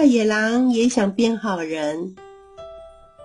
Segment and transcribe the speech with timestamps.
[0.00, 2.14] 大野狼也想变好人。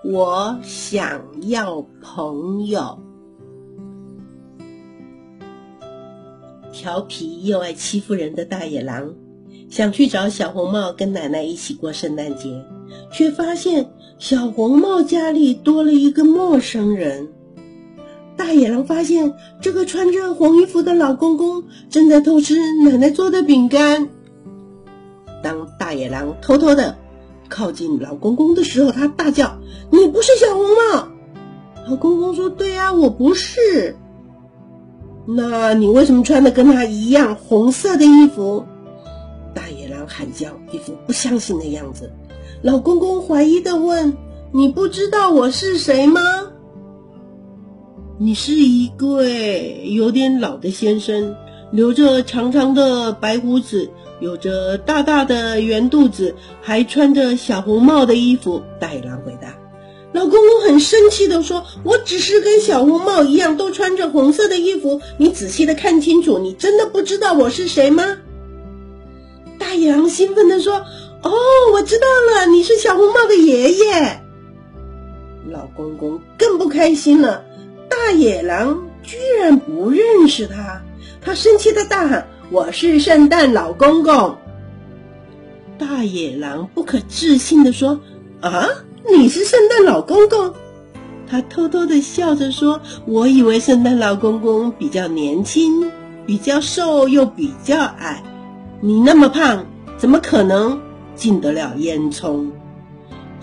[0.04, 3.00] 我想要朋友。
[6.74, 9.14] 调皮又爱欺负人的大野狼，
[9.70, 12.62] 想去找小红帽跟奶奶一起过圣诞节，
[13.10, 13.90] 却发现
[14.20, 17.30] 小红帽家里多了一个陌生人。
[18.36, 24.10] 大野狼发现这个穿着红衣服的老公公正在偷吃奶奶做的饼干。
[25.46, 26.98] 当大野狼偷偷的
[27.50, 29.60] 靠近老公公的时候，他大叫
[29.94, 31.08] ：“你不是小红帽！”
[31.88, 33.96] 老公公说：“对呀，我不是。”
[35.28, 38.66] 那你为什么穿的跟他一样红色的衣服？
[39.54, 42.12] 大野狼喊叫，一副不相信的样子。
[42.64, 44.18] 老公公怀疑的问
[44.52, 46.22] ：“你不知道我是谁吗？”
[48.18, 51.36] 你是一位有点老的先生，
[51.76, 53.90] 留着长长的白胡子，
[54.22, 58.64] 有着大大的圆肚子，还穿着小红帽的衣服。
[58.80, 59.58] 大野狼回答。
[60.14, 65.02] 老公公很生气的说：“我只是跟小红帽一样，都穿着红色的衣服。
[65.18, 68.20] 你仔细的看清楚，你真的不知道我是谁吗？”
[69.60, 70.76] 大野狼兴奋的说
[71.22, 71.34] ：“哦，
[71.74, 74.22] 我知道了，你是小红帽的爷爷。”
[75.52, 77.44] 老公公更不开心了，
[78.06, 80.80] 大野狼居然不认识他，
[81.22, 84.38] 他生气的大喊：“我是圣诞老公公！”
[85.80, 88.00] 大野狼不可置信的说
[88.42, 88.68] ：“啊！”
[89.12, 90.54] 你是圣诞老公公，
[91.28, 95.92] 他偷偷的笑着说：“我以为圣诞老公公比较年轻，
[96.28, 98.24] 比较瘦又比较矮。
[98.82, 99.66] 你那么胖，
[99.98, 100.80] 怎么可能
[101.16, 102.46] 进得了烟囱？”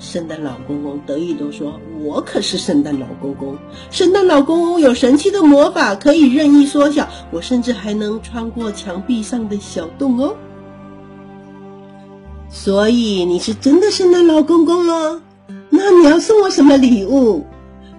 [0.02, 3.56] 圣诞老公公得意地说：“我可是圣诞老公公，
[3.92, 10.34] 圣诞老公公有神奇的魔法，可以任意缩小，我甚至还能穿过墙壁上的小洞哦。
[12.50, 15.20] 所以你是真的圣诞老公公喽？”
[15.70, 17.46] 那你要送我什么礼物？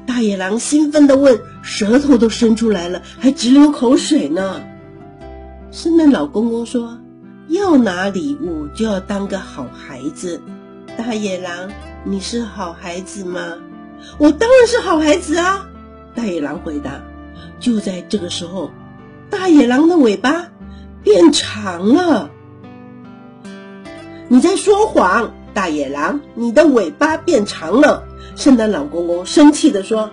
[0.05, 4.61] 大野狼兴奋地问，舌头都伸出来了，还直流口水呢。
[5.71, 6.97] 圣诞老公公说
[7.47, 10.41] ：“要拿礼物就要当个好孩子。”
[10.95, 11.71] 大野狼，
[12.05, 13.57] 你是好孩子吗？
[14.17, 15.69] 我当然是好孩子啊！
[16.13, 17.01] 大野狼回答。
[17.61, 18.71] 就在这个时候，
[19.29, 20.51] 大野狼的尾巴
[21.01, 22.29] 变长了。
[24.27, 25.31] 你在说谎！
[25.53, 28.03] 大野狼，你的尾巴变长了！
[28.35, 30.11] 圣诞老公公生气地说。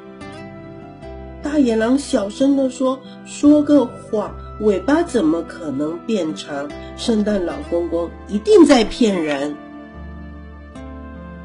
[1.42, 6.70] 大野狼小声地说：“说个谎，尾巴怎么可能变长？
[6.96, 9.56] 圣诞老公公一定在骗人。”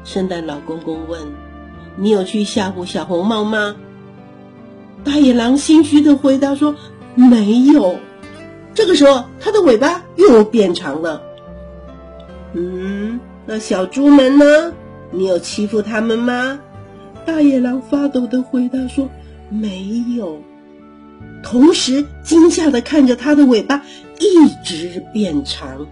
[0.06, 1.20] 圣诞老公公问
[1.98, 3.74] ：“你有去吓唬小红帽吗？”
[5.04, 6.74] 大野狼心虚的回答说
[7.16, 7.96] ：“没有。”
[8.72, 11.20] 这个时候，它的尾巴又变长了。
[12.54, 13.18] 嗯。
[13.48, 14.72] 那小猪们呢？
[15.12, 16.58] 你有欺负他们吗？
[17.24, 19.08] 大野狼发抖的回答说
[19.50, 20.40] ：“没有。”
[21.42, 23.82] 同时惊吓的看着它的尾巴
[24.18, 25.86] 一直变长。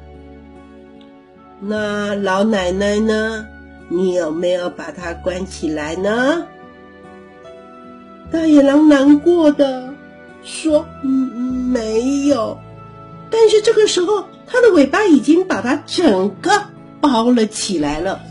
[1.61, 3.47] 那老奶奶呢？
[3.89, 6.47] 你有没有把它关起来呢？
[8.31, 9.95] 大野狼难过的
[10.43, 12.59] 说：“没有。”
[13.31, 16.51] 但是这个时候，它的尾巴已经把它整个。
[17.01, 18.23] 包了起来了，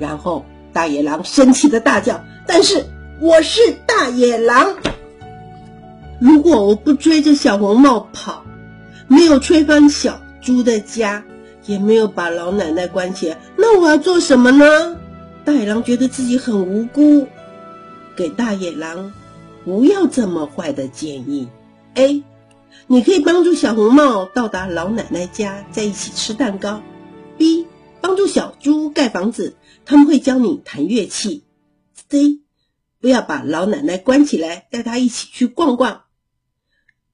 [0.00, 2.84] 然后大野狼生气的大叫：“但是
[3.20, 4.74] 我是大野狼，
[6.18, 8.42] 如果我不追着小红帽跑，
[9.06, 11.22] 没有吹翻小猪的家，
[11.68, 14.96] 也没有把老奶奶关起来，那我要做什么呢？”
[15.44, 17.28] 大野狼觉得自己很无辜，
[18.16, 19.12] 给大野狼
[19.64, 21.48] 不要这么坏的建议。
[21.94, 22.22] A，
[22.86, 26.82] 你可以帮助小红帽到达老奶奶家，在一起吃蛋糕。
[27.36, 27.66] B
[28.00, 31.44] 帮助小猪盖房子，他们会教你弹乐器。
[32.10, 32.40] C
[33.00, 36.02] 不要把老奶奶关起来，带她一起去逛逛，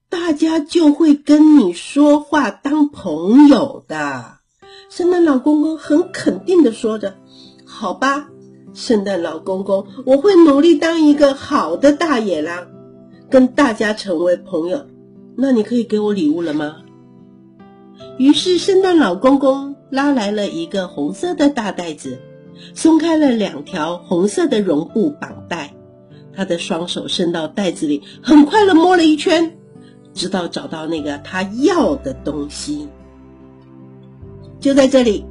[0.09, 4.39] 大家就会跟你说话当朋友的。
[4.95, 7.15] 圣诞老公公很肯定的说着
[7.67, 8.29] ：“好吧，
[8.73, 12.67] 圣诞老公公，我会努力当一个好的大野狼，
[13.29, 14.85] 跟大家成为朋友。
[15.35, 16.77] 那你可以给我礼物了吗？”
[18.17, 22.17] 于是，圣诞老公公拉来了一个红色的大袋子，
[22.73, 25.73] 松开了两条红色的绒布绑带。
[26.33, 29.57] 他的双手伸到袋子里，很快的摸了一圈，
[30.13, 32.87] 直到找到那个他要的东西。
[34.65, 35.23] 就在这里，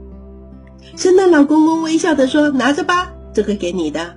[0.95, 4.15] 圣诞老公公微笑的说：“拿着吧，这个给你的。”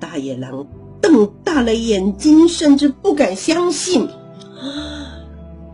[0.00, 0.66] 大野狼
[1.00, 4.08] 瞪大了眼睛，甚至不敢相信，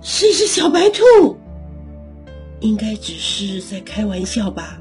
[0.03, 1.39] 是一只小白兔。
[2.61, 4.79] 应该只是在开玩笑吧？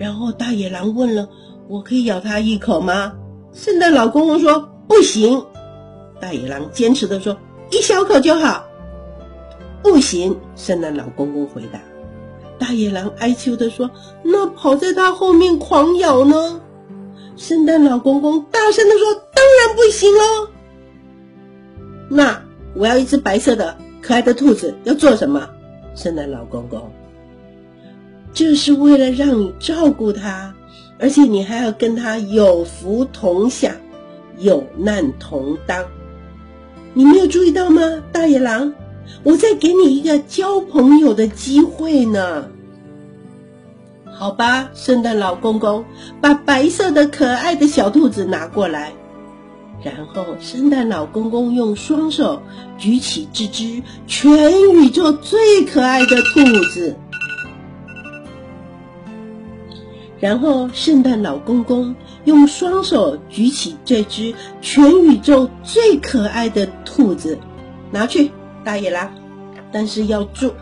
[0.00, 1.28] 然后大野狼问了
[1.68, 3.12] ：“我可以咬它一口吗？”
[3.52, 5.44] 圣诞老公公说：“不行。”
[6.18, 7.36] 大野狼坚持的说
[7.70, 8.64] ：“一小口就好。”
[9.84, 11.78] 不行，圣诞老公公回答。
[12.58, 13.90] 大野狼哀求的说
[14.24, 16.60] ：“那跑在他后面狂咬呢？”
[17.36, 20.48] 圣诞老公公大声的说：“当然不行喽！
[22.08, 22.42] 那
[22.74, 25.48] 我要一只白色的可爱的兔子，要做什么？”
[25.94, 26.90] 圣诞老公公，
[28.32, 30.54] 这是为了让你照顾它，
[30.98, 33.72] 而且你还要跟它有福同享，
[34.38, 35.84] 有难同当。
[36.94, 37.82] 你没有注意到吗，
[38.12, 38.72] 大野狼？
[39.22, 42.48] 我在给你一个交朋友的机会呢。
[44.04, 45.84] 好吧，圣诞老公公
[46.20, 48.92] 把白色的可爱的小兔子拿过来，
[49.84, 52.42] 然后圣诞老公公用双手
[52.78, 56.96] 举起这只全宇宙最可爱的兔子，
[60.18, 61.94] 然后圣诞老公公
[62.24, 67.38] 用双手举起这只全宇宙最可爱的兔子，
[67.92, 68.32] 拿去。
[68.68, 69.10] 大野狼，
[69.72, 70.52] 但是要住。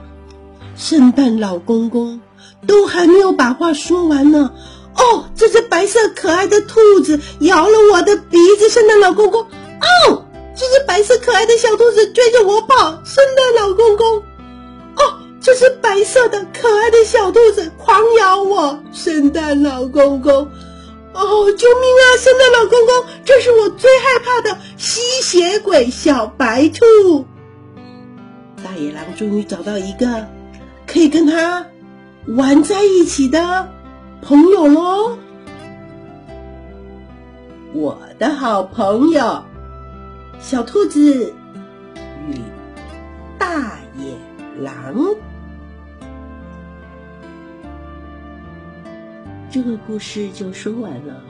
[0.76, 2.20] 圣诞老公公
[2.64, 4.52] 都还没有把话说完呢。
[4.96, 8.68] 哦，这只白色可爱的兔子咬了我的鼻子。
[8.68, 10.24] 圣诞老公公，哦，
[10.54, 13.02] 这只白色可爱的小兔子追着我跑。
[13.04, 18.78] 圣诞老公公，哦，这只白色的可爱的小兔子狂咬我。
[18.92, 20.48] 圣诞老公公，
[21.12, 22.04] 哦，救命啊！
[22.20, 27.26] 圣诞老公公，这是我最害怕的吸血鬼小白兔。
[28.76, 30.26] 野狼终于找到一个
[30.86, 31.66] 可以跟他
[32.28, 33.68] 玩在一起的
[34.20, 35.18] 朋友喽！
[37.72, 39.42] 我的好朋友
[40.40, 41.32] 小兔子
[42.28, 42.34] 与
[43.38, 44.14] 大野
[44.62, 44.94] 狼，
[49.50, 51.22] 这个故事就说完了。